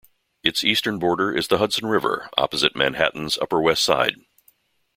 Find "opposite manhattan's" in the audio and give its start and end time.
2.35-3.37